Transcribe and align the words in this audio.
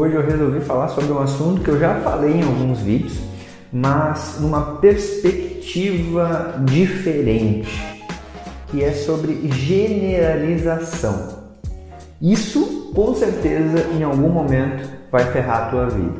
Hoje 0.00 0.14
eu 0.14 0.22
resolvi 0.22 0.60
falar 0.60 0.86
sobre 0.86 1.10
um 1.10 1.18
assunto 1.18 1.60
que 1.60 1.70
eu 1.70 1.80
já 1.80 1.96
falei 1.96 2.34
em 2.34 2.44
alguns 2.44 2.78
vídeos, 2.78 3.18
mas 3.72 4.38
numa 4.40 4.76
perspectiva 4.76 6.54
diferente, 6.64 7.68
que 8.68 8.84
é 8.84 8.92
sobre 8.92 9.50
generalização. 9.50 11.40
Isso 12.22 12.92
com 12.94 13.12
certeza 13.12 13.88
em 13.92 14.04
algum 14.04 14.28
momento 14.28 14.88
vai 15.10 15.32
ferrar 15.32 15.64
a 15.64 15.70
tua 15.70 15.86
vida. 15.86 16.14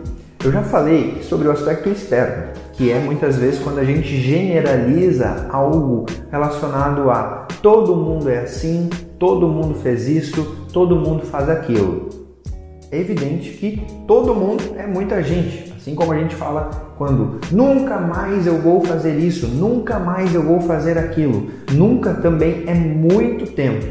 Eu 0.44 0.50
já 0.50 0.62
falei 0.62 1.22
sobre 1.22 1.46
o 1.46 1.52
aspecto 1.52 1.88
externo, 1.88 2.48
que 2.72 2.90
é 2.90 2.98
muitas 2.98 3.36
vezes 3.36 3.60
quando 3.62 3.78
a 3.78 3.84
gente 3.84 4.08
generaliza 4.20 5.46
algo 5.50 6.04
relacionado 6.32 7.08
a 7.12 7.46
todo 7.62 7.94
mundo 7.94 8.28
é 8.28 8.40
assim, 8.40 8.90
todo 9.20 9.46
mundo 9.46 9.76
fez 9.76 10.08
isso, 10.08 10.66
todo 10.72 10.96
mundo 10.96 11.24
faz 11.24 11.48
aquilo 11.48 12.18
é 12.90 12.98
evidente 12.98 13.50
que 13.50 13.86
todo 14.06 14.34
mundo 14.34 14.62
é 14.76 14.86
muita 14.86 15.22
gente. 15.22 15.72
Assim 15.76 15.94
como 15.94 16.12
a 16.12 16.18
gente 16.18 16.34
fala 16.34 16.70
quando 16.96 17.40
nunca 17.50 17.98
mais 17.98 18.46
eu 18.46 18.58
vou 18.60 18.84
fazer 18.84 19.18
isso, 19.18 19.46
nunca 19.46 19.98
mais 19.98 20.34
eu 20.34 20.42
vou 20.42 20.60
fazer 20.60 20.98
aquilo, 20.98 21.50
nunca 21.72 22.14
também 22.14 22.64
é 22.66 22.74
muito 22.74 23.46
tempo. 23.52 23.86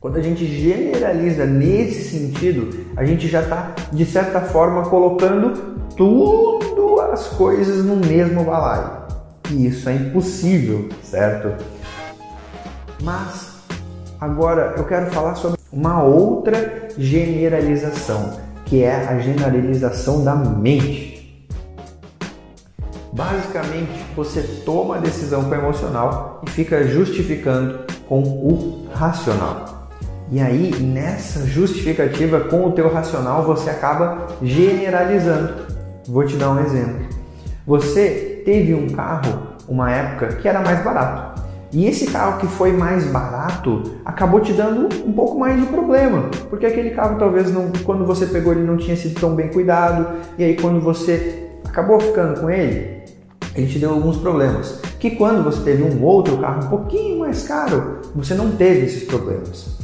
Quando 0.00 0.16
a 0.16 0.22
gente 0.22 0.46
generaliza 0.46 1.44
nesse 1.44 2.16
sentido, 2.16 2.70
a 2.96 3.04
gente 3.04 3.26
já 3.26 3.42
está, 3.42 3.74
de 3.92 4.04
certa 4.04 4.40
forma, 4.40 4.84
colocando 4.84 5.76
tudo 5.96 7.00
as 7.00 7.26
coisas 7.26 7.84
no 7.84 7.96
mesmo 7.96 8.44
balaio. 8.44 8.98
E 9.50 9.66
isso 9.66 9.88
é 9.88 9.94
impossível, 9.94 10.88
certo? 11.02 11.52
Mas 13.02 13.56
agora 14.20 14.74
eu 14.76 14.84
quero 14.84 15.10
falar 15.10 15.34
sobre 15.34 15.57
uma 15.72 16.02
outra 16.02 16.88
generalização, 16.96 18.38
que 18.64 18.82
é 18.82 18.94
a 18.94 19.18
generalização 19.18 20.24
da 20.24 20.34
mente. 20.34 21.48
Basicamente, 23.12 24.04
você 24.14 24.42
toma 24.64 24.96
a 24.96 25.00
decisão 25.00 25.44
com 25.44 25.50
o 25.50 25.54
emocional 25.54 26.42
e 26.46 26.50
fica 26.50 26.86
justificando 26.86 27.80
com 28.08 28.20
o 28.20 28.88
racional. 28.94 29.88
E 30.30 30.40
aí, 30.40 30.74
nessa 30.80 31.46
justificativa 31.46 32.40
com 32.40 32.66
o 32.66 32.72
teu 32.72 32.92
racional, 32.92 33.44
você 33.44 33.70
acaba 33.70 34.26
generalizando. 34.42 35.66
Vou 36.06 36.24
te 36.26 36.36
dar 36.36 36.50
um 36.50 36.60
exemplo. 36.60 37.06
Você 37.66 38.42
teve 38.44 38.74
um 38.74 38.88
carro 38.90 39.48
uma 39.68 39.90
época 39.90 40.28
que 40.36 40.48
era 40.48 40.60
mais 40.60 40.82
barato. 40.82 41.27
E 41.72 41.86
esse 41.86 42.06
carro 42.06 42.40
que 42.40 42.46
foi 42.46 42.72
mais 42.72 43.04
barato 43.04 43.82
acabou 44.04 44.40
te 44.40 44.52
dando 44.52 44.88
um 45.06 45.12
pouco 45.12 45.38
mais 45.38 45.60
de 45.60 45.66
problema, 45.66 46.30
porque 46.48 46.64
aquele 46.64 46.90
carro 46.90 47.18
talvez 47.18 47.52
não, 47.52 47.70
quando 47.84 48.06
você 48.06 48.26
pegou 48.26 48.52
ele 48.52 48.64
não 48.64 48.78
tinha 48.78 48.96
sido 48.96 49.20
tão 49.20 49.34
bem 49.34 49.48
cuidado, 49.48 50.18
e 50.38 50.44
aí 50.44 50.56
quando 50.56 50.80
você 50.80 51.50
acabou 51.66 52.00
ficando 52.00 52.40
com 52.40 52.48
ele, 52.48 53.02
ele 53.54 53.66
te 53.66 53.78
deu 53.78 53.90
alguns 53.90 54.16
problemas. 54.16 54.80
Que 54.98 55.10
quando 55.10 55.44
você 55.44 55.62
teve 55.62 55.82
um 55.82 56.02
outro 56.02 56.38
carro 56.38 56.64
um 56.64 56.68
pouquinho 56.70 57.18
mais 57.18 57.46
caro, 57.46 58.00
você 58.14 58.34
não 58.34 58.52
teve 58.52 58.86
esses 58.86 59.04
problemas. 59.04 59.78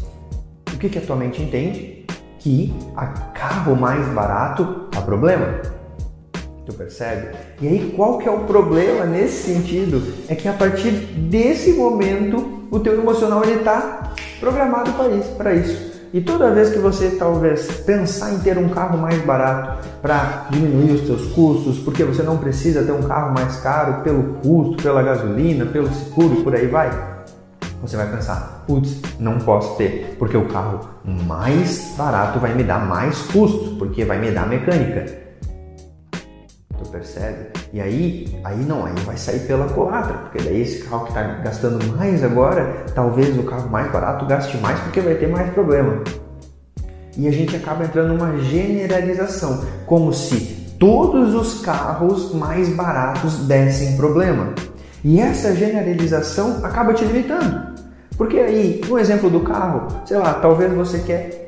O 0.73 0.79
que, 0.79 0.89
que 0.89 0.99
a 0.99 1.03
tua 1.03 1.17
mente 1.17 1.43
entende? 1.43 2.07
Que 2.39 2.75
a 2.97 3.07
carro 3.07 3.77
mais 3.77 4.07
barato 4.09 4.89
dá 4.91 5.01
problema. 5.01 5.61
Tu 6.67 6.73
percebe? 6.73 7.37
E 7.61 7.69
aí 7.69 7.93
qual 7.95 8.19
que 8.19 8.29
é 8.29 8.33
o 8.33 8.41
problema 8.41 9.05
nesse 9.05 9.53
sentido? 9.53 10.03
É 10.29 10.35
que 10.35 10.49
a 10.49 10.53
partir 10.53 10.91
desse 10.91 11.75
momento 11.75 12.67
o 12.71 12.81
teu 12.81 12.95
emocional 12.95 13.43
ele 13.45 13.59
está 13.59 14.15
programado 14.41 14.93
para 14.93 15.09
isso, 15.09 15.31
para 15.37 15.55
isso. 15.55 15.95
E 16.13 16.21
toda 16.21 16.53
vez 16.53 16.71
que 16.71 16.79
você 16.79 17.11
talvez 17.19 17.67
pensar 17.81 18.33
em 18.33 18.39
ter 18.39 18.57
um 18.57 18.69
carro 18.69 18.97
mais 18.97 19.21
barato 19.23 19.89
para 20.01 20.47
diminuir 20.49 20.93
os 20.93 21.07
seus 21.07 21.27
custos, 21.33 21.79
porque 21.81 22.05
você 22.05 22.23
não 22.23 22.39
precisa 22.39 22.83
ter 22.83 22.93
um 22.93 23.03
carro 23.03 23.35
mais 23.35 23.57
caro 23.57 24.03
pelo 24.03 24.35
custo, 24.35 24.83
pela 24.83 25.03
gasolina, 25.03 25.67
pelo 25.67 25.93
seguro, 25.93 26.43
por 26.45 26.55
aí 26.55 26.69
vai, 26.69 26.89
você 27.83 27.97
vai 27.97 28.09
pensar, 28.11 28.65
putz, 28.67 29.01
não 29.19 29.39
posso 29.39 29.77
ter, 29.77 30.15
porque 30.19 30.37
o 30.37 30.47
carro 30.47 30.89
mais 31.05 31.93
barato 31.99 32.39
vai 32.39 32.55
me 32.55 32.63
dar 32.63 32.87
mais 32.87 33.21
custo, 33.23 33.77
porque 33.77 34.05
vai 34.05 34.19
me 34.19 34.31
dar 34.31 34.49
mecânica 34.49 35.24
percebe? 36.95 37.49
E 37.73 37.81
aí, 37.81 38.41
aí 38.45 38.57
não, 38.59 38.87
aí 38.87 38.95
vai 39.05 39.17
sair 39.17 39.41
pela 39.41 39.67
culatra, 39.69 40.15
porque 40.15 40.39
daí 40.39 40.63
esse 40.63 40.85
carro 40.85 41.03
que 41.05 41.09
está 41.09 41.23
gastando 41.23 41.85
mais 41.97 42.23
agora, 42.23 42.85
talvez 42.95 43.37
o 43.37 43.43
carro 43.43 43.69
mais 43.69 43.91
barato 43.91 44.25
gaste 44.27 44.57
mais 44.59 44.79
porque 44.81 45.01
vai 45.01 45.17
ter 45.17 45.27
mais 45.27 45.53
problema. 45.53 46.05
E 47.17 47.27
a 47.27 47.33
gente 47.33 47.57
acaba 47.57 47.85
entrando 47.85 48.15
numa 48.15 48.39
generalização, 48.39 49.65
como 49.87 50.13
se 50.13 50.75
todos 50.79 51.35
os 51.35 51.61
carros 51.63 52.33
mais 52.33 52.69
baratos 52.69 53.47
dessem 53.47 53.97
problema. 53.97 54.55
E 55.03 55.21
essa 55.21 55.55
generalização 55.55 56.65
acaba 56.65 56.95
te 56.95 57.05
limitando. 57.05 57.75
Porque 58.17 58.39
aí, 58.39 58.81
no 58.89 58.99
exemplo 58.99 59.29
do 59.29 59.41
carro, 59.41 59.89
sei 60.07 60.17
lá, 60.17 60.35
talvez 60.35 60.73
você 60.73 61.01
quer 61.01 61.44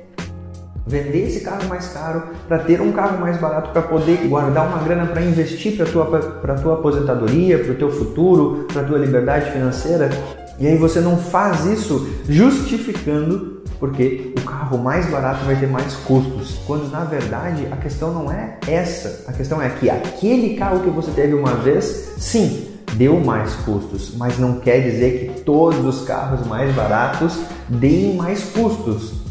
vender 0.86 1.26
esse 1.26 1.40
carro 1.40 1.68
mais 1.68 1.88
caro 1.88 2.22
para 2.46 2.58
ter 2.60 2.80
um 2.80 2.92
carro 2.92 3.18
mais 3.20 3.36
barato 3.38 3.70
para 3.70 3.82
poder 3.82 4.28
guardar 4.28 4.68
uma 4.68 4.78
grana 4.78 5.06
para 5.06 5.20
investir 5.22 5.76
para 5.76 5.86
tua 5.86 6.06
para 6.06 6.54
tua 6.54 6.74
aposentadoria, 6.74 7.58
para 7.58 7.72
o 7.72 7.74
teu 7.74 7.90
futuro, 7.90 8.66
para 8.72 8.84
tua 8.84 8.98
liberdade 8.98 9.50
financeira. 9.50 10.10
E 10.58 10.66
aí 10.66 10.76
você 10.78 11.00
não 11.00 11.18
faz 11.18 11.66
isso 11.66 12.08
justificando 12.28 13.56
porque 13.78 14.32
o 14.38 14.40
carro 14.42 14.78
mais 14.78 15.06
barato 15.06 15.44
vai 15.44 15.56
ter 15.56 15.66
mais 15.66 15.94
custos. 15.96 16.58
Quando 16.66 16.90
na 16.90 17.04
verdade 17.04 17.66
a 17.70 17.76
questão 17.76 18.12
não 18.14 18.32
é 18.32 18.56
essa. 18.66 19.24
A 19.28 19.32
questão 19.32 19.60
é 19.60 19.68
que 19.68 19.90
aquele 19.90 20.56
carro 20.56 20.80
que 20.80 20.90
você 20.90 21.10
teve 21.10 21.34
uma 21.34 21.54
vez, 21.56 22.14
sim, 22.16 22.68
deu 22.94 23.20
mais 23.20 23.54
custos, 23.56 24.14
mas 24.16 24.38
não 24.38 24.60
quer 24.60 24.80
dizer 24.80 25.18
que 25.18 25.40
todos 25.42 25.84
os 25.84 26.06
carros 26.06 26.46
mais 26.46 26.74
baratos 26.74 27.38
deem 27.68 28.14
mais 28.14 28.44
custos. 28.44 29.25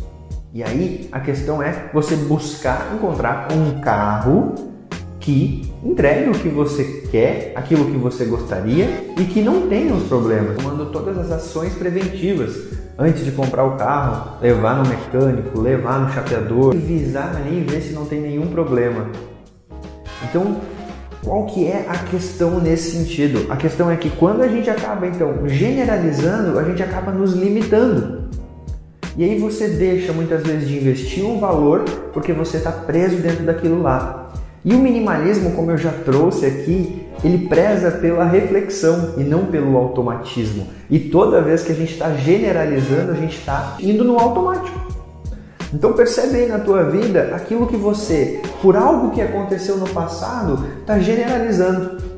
E 0.56 0.64
aí 0.64 1.10
a 1.12 1.20
questão 1.20 1.62
é 1.62 1.90
você 1.94 2.16
buscar 2.16 2.94
encontrar 2.96 3.50
um 3.52 3.82
carro 3.82 4.56
que 5.20 5.70
entregue 5.84 6.30
o 6.30 6.32
que 6.32 6.48
você 6.48 7.04
quer, 7.12 7.52
aquilo 7.56 7.92
que 7.92 7.98
você 7.98 8.24
gostaria 8.24 8.86
e 9.20 9.26
que 9.26 9.42
não 9.42 9.68
tenha 9.68 9.94
os 9.94 10.08
problemas, 10.08 10.56
tomando 10.56 10.86
todas 10.94 11.18
as 11.18 11.30
ações 11.30 11.74
preventivas 11.74 12.70
antes 12.98 13.26
de 13.26 13.34
comprar 13.34 13.66
o 13.66 13.76
carro, 13.76 14.42
levar 14.42 14.82
no 14.82 14.88
mecânico, 14.88 15.60
levar 15.60 16.00
no 16.00 16.14
chapeador, 16.14 16.74
visar 16.74 17.36
ali 17.36 17.60
e 17.60 17.62
ver 17.62 17.82
se 17.82 17.92
não 17.92 18.06
tem 18.06 18.22
nenhum 18.22 18.48
problema. 18.48 19.10
Então, 20.24 20.62
qual 21.22 21.48
que 21.48 21.68
é 21.68 21.86
a 21.90 21.98
questão 21.98 22.62
nesse 22.62 22.92
sentido? 22.92 23.52
A 23.52 23.58
questão 23.58 23.92
é 23.92 23.98
que 23.98 24.10
quando 24.10 24.42
a 24.42 24.48
gente 24.48 24.70
acaba 24.70 25.06
então 25.06 25.50
generalizando, 25.50 26.58
a 26.58 26.64
gente 26.64 26.82
acaba 26.82 27.12
nos 27.12 27.34
limitando. 27.34 28.15
E 29.18 29.24
aí 29.24 29.40
você 29.40 29.68
deixa 29.70 30.12
muitas 30.12 30.44
vezes 30.44 30.68
de 30.68 30.78
investir 30.78 31.26
um 31.26 31.40
valor 31.40 31.86
porque 32.14 32.34
você 32.34 32.58
está 32.58 32.72
preso 32.72 33.18
dentro 33.18 33.46
daquilo 33.46 33.82
lá. 33.82 34.34
E 34.64 34.74
o 34.74 34.80
minimalismo, 34.80 35.52
como 35.52 35.72
eu 35.72 35.78
já 35.78 35.92
trouxe 35.92 36.46
aqui, 36.46 37.06
ele 37.24 37.48
preza 37.48 37.92
pela 37.92 38.26
reflexão 38.26 39.14
e 39.18 39.24
não 39.24 39.46
pelo 39.46 39.78
automatismo. 39.78 40.68
E 40.90 41.00
toda 41.00 41.42
vez 41.42 41.64
que 41.64 41.72
a 41.72 41.76
gente 41.76 41.94
está 41.94 42.12
generalizando, 42.14 43.12
a 43.12 43.16
gente 43.16 43.38
está 43.38 43.78
indo 43.80 44.04
no 44.04 44.20
automático. 44.20 44.86
Então 45.74 45.94
percebe 45.94 46.38
aí 46.38 46.48
na 46.48 46.60
tua 46.60 46.84
vida 46.84 47.32
aquilo 47.36 47.68
que 47.68 47.76
você, 47.76 48.42
por 48.62 48.76
algo 48.76 49.12
que 49.12 49.22
aconteceu 49.22 49.78
no 49.78 49.88
passado, 49.90 50.66
está 50.82 51.00
generalizando. 51.00 52.15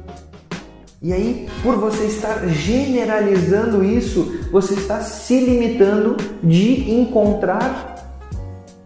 E 1.00 1.14
aí, 1.14 1.48
por 1.62 1.76
você 1.76 2.06
estar 2.06 2.48
generalizando 2.48 3.84
isso, 3.84 4.40
você 4.52 4.74
está 4.74 5.02
se 5.02 5.40
limitando 5.40 6.18
de 6.42 6.92
encontrar 6.92 8.18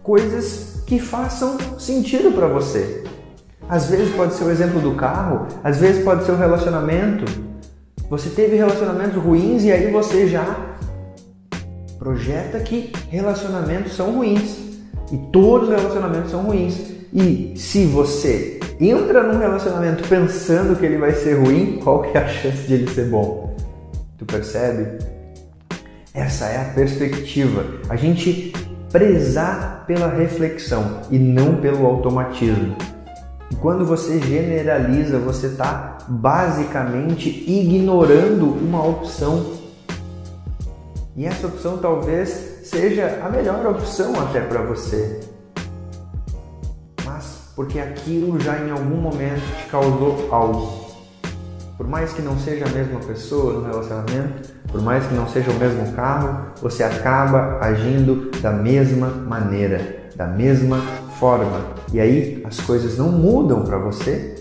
coisas 0.02 0.82
que 0.86 0.98
façam 0.98 1.56
sentido 1.78 2.32
para 2.32 2.48
você. 2.48 3.02
Às 3.66 3.88
vezes 3.88 4.14
pode 4.14 4.34
ser 4.34 4.44
o 4.44 4.50
exemplo 4.50 4.78
do 4.78 4.94
carro, 4.94 5.46
às 5.64 5.78
vezes 5.78 6.04
pode 6.04 6.24
ser 6.24 6.32
o 6.32 6.36
relacionamento. 6.36 7.24
Você 8.10 8.28
teve 8.28 8.56
relacionamentos 8.56 9.16
ruins 9.16 9.64
e 9.64 9.72
aí 9.72 9.90
você 9.90 10.28
já 10.28 10.76
projeta 11.98 12.60
que 12.60 12.92
relacionamentos 13.08 13.94
são 13.96 14.16
ruins. 14.16 14.58
E 15.10 15.16
todos 15.32 15.68
os 15.70 15.74
relacionamentos 15.74 16.30
são 16.30 16.42
ruins. 16.42 16.78
E 17.10 17.54
se 17.56 17.86
você 17.86 18.60
entra 18.90 19.22
num 19.22 19.38
relacionamento 19.38 20.08
pensando 20.08 20.76
que 20.76 20.84
ele 20.84 20.98
vai 20.98 21.12
ser 21.12 21.34
ruim, 21.34 21.80
qual 21.82 22.02
que 22.02 22.16
é 22.16 22.20
a 22.22 22.28
chance 22.28 22.66
de 22.66 22.74
ele 22.74 22.90
ser 22.90 23.06
bom? 23.06 23.54
Tu 24.18 24.24
percebe? 24.24 24.98
Essa 26.14 26.46
é 26.46 26.60
a 26.60 26.74
perspectiva. 26.74 27.64
A 27.88 27.96
gente 27.96 28.52
prezar 28.90 29.84
pela 29.86 30.08
reflexão 30.08 31.00
e 31.10 31.18
não 31.18 31.56
pelo 31.56 31.86
automatismo. 31.86 32.76
Quando 33.60 33.84
você 33.84 34.20
generaliza, 34.20 35.18
você 35.18 35.46
está 35.46 35.98
basicamente 36.08 37.28
ignorando 37.48 38.46
uma 38.46 38.86
opção. 38.86 39.52
E 41.16 41.26
essa 41.26 41.46
opção 41.46 41.78
talvez 41.78 42.60
seja 42.64 43.20
a 43.22 43.28
melhor 43.28 43.66
opção 43.66 44.12
até 44.20 44.40
para 44.40 44.62
você. 44.62 45.31
Porque 47.54 47.78
aquilo 47.78 48.40
já 48.40 48.58
em 48.58 48.70
algum 48.70 48.96
momento 48.96 49.42
te 49.58 49.66
causou 49.70 50.28
algo. 50.30 50.92
Por 51.76 51.86
mais 51.86 52.12
que 52.12 52.22
não 52.22 52.38
seja 52.38 52.64
a 52.64 52.68
mesma 52.70 53.00
pessoa 53.00 53.54
no 53.54 53.66
relacionamento, 53.66 54.52
por 54.70 54.80
mais 54.80 55.06
que 55.06 55.14
não 55.14 55.28
seja 55.28 55.50
o 55.50 55.54
mesmo 55.54 55.92
carro, 55.92 56.52
você 56.62 56.82
acaba 56.82 57.58
agindo 57.60 58.30
da 58.40 58.52
mesma 58.52 59.08
maneira, 59.08 60.08
da 60.16 60.26
mesma 60.26 60.78
forma. 61.18 61.60
E 61.92 62.00
aí 62.00 62.42
as 62.46 62.60
coisas 62.60 62.96
não 62.96 63.10
mudam 63.10 63.64
para 63.64 63.78
você 63.78 64.34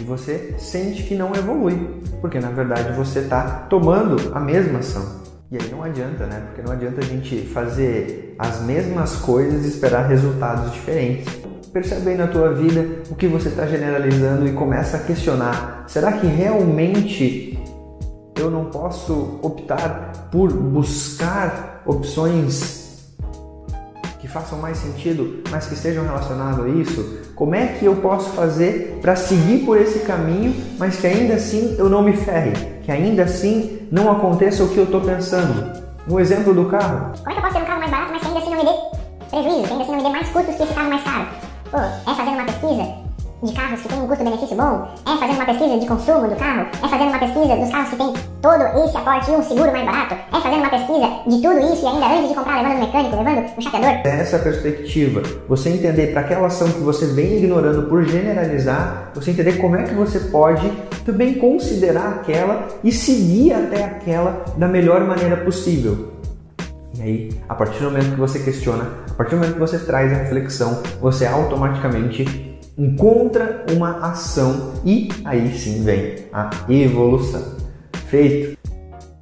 e 0.00 0.04
você 0.04 0.54
sente 0.58 1.04
que 1.04 1.14
não 1.14 1.34
evolui, 1.34 2.02
porque 2.20 2.40
na 2.40 2.50
verdade 2.50 2.92
você 2.96 3.20
está 3.20 3.66
tomando 3.68 4.34
a 4.34 4.40
mesma 4.40 4.80
ação. 4.80 5.22
E 5.50 5.56
aí 5.56 5.70
não 5.70 5.84
adianta, 5.84 6.26
né? 6.26 6.42
Porque 6.46 6.62
não 6.62 6.72
adianta 6.72 7.00
a 7.00 7.04
gente 7.04 7.42
fazer 7.42 8.34
as 8.38 8.62
mesmas 8.62 9.16
coisas 9.16 9.64
e 9.64 9.68
esperar 9.68 10.08
resultados 10.08 10.72
diferentes. 10.72 11.41
Percebe 11.72 12.10
aí 12.10 12.16
na 12.18 12.26
tua 12.26 12.52
vida 12.52 13.02
o 13.10 13.14
que 13.14 13.26
você 13.26 13.48
está 13.48 13.64
generalizando 13.66 14.46
e 14.46 14.52
começa 14.52 14.98
a 14.98 15.00
questionar: 15.00 15.84
será 15.86 16.12
que 16.12 16.26
realmente 16.26 17.58
eu 18.38 18.50
não 18.50 18.66
posso 18.66 19.38
optar 19.40 20.28
por 20.30 20.52
buscar 20.52 21.82
opções 21.86 23.14
que 24.20 24.28
façam 24.28 24.58
mais 24.58 24.76
sentido, 24.76 25.42
mas 25.50 25.66
que 25.66 25.72
estejam 25.72 26.04
relacionadas 26.04 26.62
a 26.62 26.68
isso? 26.68 27.22
Como 27.34 27.54
é 27.54 27.68
que 27.68 27.86
eu 27.86 27.96
posso 27.96 28.28
fazer 28.30 28.98
para 29.00 29.16
seguir 29.16 29.64
por 29.64 29.80
esse 29.80 30.00
caminho, 30.00 30.54
mas 30.78 30.96
que 30.96 31.06
ainda 31.06 31.34
assim 31.34 31.74
eu 31.78 31.88
não 31.88 32.02
me 32.02 32.14
ferre, 32.14 32.52
que 32.82 32.92
ainda 32.92 33.22
assim 33.22 33.88
não 33.90 34.12
aconteça 34.12 34.62
o 34.62 34.68
que 34.68 34.76
eu 34.76 34.84
estou 34.84 35.00
pensando? 35.00 35.72
Um 36.06 36.20
exemplo 36.20 36.52
do 36.52 36.66
carro. 36.66 37.12
Como 37.16 37.30
é 37.30 37.32
que 37.32 37.38
eu 37.38 37.42
posso 37.42 37.54
ter 37.54 37.62
um 37.62 37.66
carro 37.66 37.80
mais 37.80 37.90
barato, 37.90 38.12
mas 38.12 38.20
que 38.20 38.28
ainda 38.28 38.40
assim 38.40 38.50
não 38.50 38.58
me 38.58 38.64
dê 38.64 39.28
prejuízo, 39.30 39.62
que 39.62 39.72
ainda 39.72 39.82
assim 39.82 39.92
não 39.92 39.98
me 39.98 40.04
dê 40.04 40.10
mais 40.10 40.28
custos 40.28 40.54
que 40.54 40.62
esse 40.64 40.74
carro 40.74 40.90
mais 40.90 41.02
caro? 41.02 41.51
Pô, 41.72 41.78
é 41.78 42.14
fazendo 42.14 42.34
uma 42.34 42.44
pesquisa 42.44 42.86
de 43.42 43.52
carros 43.54 43.80
que 43.80 43.88
tem 43.88 43.98
um 43.98 44.06
custo-benefício 44.06 44.54
bom, 44.54 44.88
é 45.06 45.16
fazendo 45.16 45.36
uma 45.36 45.46
pesquisa 45.46 45.78
de 45.78 45.86
consumo 45.86 46.28
do 46.28 46.36
carro, 46.36 46.66
é 46.70 46.86
fazendo 46.86 47.08
uma 47.08 47.18
pesquisa 47.18 47.56
dos 47.56 47.70
carros 47.70 47.88
que 47.88 47.96
tem 47.96 48.12
todo 48.42 48.84
esse 48.84 48.94
aporte 48.94 49.30
e 49.30 49.34
um 49.34 49.42
seguro 49.42 49.72
mais 49.72 49.86
barato, 49.86 50.14
é 50.14 50.40
fazendo 50.42 50.60
uma 50.60 50.68
pesquisa 50.68 51.08
de 51.26 51.40
tudo 51.40 51.72
isso 51.72 51.82
e 51.82 51.86
ainda 51.86 52.06
antes 52.08 52.28
de 52.28 52.34
comprar 52.34 52.60
levando 52.60 52.74
no 52.74 52.86
mecânico, 52.86 53.16
levando 53.16 53.56
no 53.56 53.62
chapeador. 53.62 54.06
Essa 54.06 54.38
perspectiva, 54.38 55.22
você 55.48 55.70
entender 55.70 56.08
para 56.08 56.20
aquela 56.20 56.46
ação 56.48 56.70
que 56.70 56.80
você 56.80 57.06
vem 57.06 57.38
ignorando 57.38 57.88
por 57.88 58.04
generalizar, 58.04 59.10
você 59.14 59.30
entender 59.30 59.54
como 59.54 59.74
é 59.76 59.84
que 59.84 59.94
você 59.94 60.20
pode 60.20 60.70
também 61.06 61.32
considerar 61.38 62.20
aquela 62.20 62.68
e 62.84 62.92
seguir 62.92 63.54
até 63.54 63.82
aquela 63.82 64.44
da 64.58 64.68
melhor 64.68 65.06
maneira 65.06 65.38
possível. 65.38 66.12
E 66.98 67.02
aí, 67.02 67.30
a 67.48 67.54
partir 67.54 67.78
do 67.78 67.84
momento 67.84 68.10
que 68.10 68.20
você 68.20 68.38
questiona, 68.38 68.88
a 69.10 69.14
partir 69.14 69.30
do 69.30 69.38
momento 69.38 69.54
que 69.54 69.60
você 69.60 69.78
traz 69.78 70.12
a 70.12 70.16
reflexão, 70.16 70.82
você 71.00 71.26
automaticamente 71.26 72.60
encontra 72.76 73.64
uma 73.70 74.10
ação 74.10 74.74
e 74.84 75.08
aí 75.24 75.52
sim 75.56 75.82
vem 75.82 76.26
a 76.32 76.50
evolução. 76.68 77.42
Feito? 78.08 78.58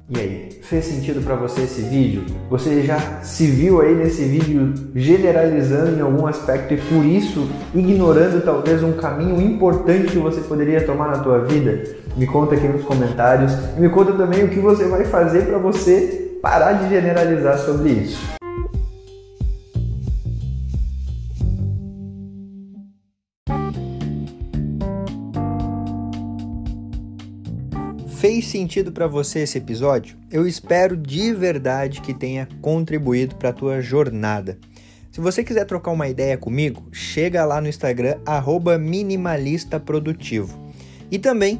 E 0.09 0.19
aí, 0.19 0.49
fez 0.63 0.85
sentido 0.85 1.23
para 1.23 1.35
você 1.35 1.61
esse 1.61 1.81
vídeo? 1.83 2.25
Você 2.49 2.81
já 2.81 3.21
se 3.23 3.47
viu 3.47 3.79
aí 3.79 3.95
nesse 3.95 4.25
vídeo 4.25 4.73
generalizando 4.93 5.97
em 5.97 6.01
algum 6.01 6.27
aspecto 6.27 6.73
e 6.73 6.77
por 6.77 7.05
isso 7.05 7.49
ignorando 7.73 8.43
talvez 8.43 8.83
um 8.83 8.93
caminho 8.93 9.41
importante 9.41 10.11
que 10.11 10.17
você 10.17 10.41
poderia 10.41 10.85
tomar 10.85 11.07
na 11.07 11.19
tua 11.19 11.39
vida? 11.45 11.83
Me 12.17 12.27
conta 12.27 12.55
aqui 12.55 12.67
nos 12.67 12.83
comentários 12.83 13.53
e 13.77 13.79
me 13.79 13.89
conta 13.89 14.11
também 14.11 14.43
o 14.43 14.49
que 14.49 14.59
você 14.59 14.85
vai 14.85 15.05
fazer 15.05 15.45
para 15.45 15.57
você 15.57 16.30
parar 16.41 16.73
de 16.73 16.89
generalizar 16.89 17.57
sobre 17.59 17.91
isso. 17.91 18.19
Fez 28.17 28.47
sentido 28.47 28.91
para 28.91 29.07
você 29.07 29.39
esse 29.39 29.57
episódio? 29.57 30.17
Eu 30.31 30.47
espero 30.47 30.95
de 30.95 31.33
verdade 31.33 32.01
que 32.01 32.13
tenha 32.13 32.47
contribuído 32.61 33.35
para 33.35 33.49
a 33.49 33.53
tua 33.53 33.81
jornada. 33.81 34.59
Se 35.11 35.19
você 35.19 35.43
quiser 35.43 35.65
trocar 35.65 35.91
uma 35.91 36.07
ideia 36.07 36.37
comigo, 36.37 36.87
chega 36.91 37.43
lá 37.45 37.59
no 37.59 37.67
Instagram 37.67 38.17
@minimalistaprodutivo. 38.79 40.57
E 41.09 41.19
também 41.19 41.59